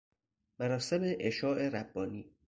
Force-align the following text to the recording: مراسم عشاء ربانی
مراسم 0.59 1.03
عشاء 1.03 1.67
ربانی 1.69 2.33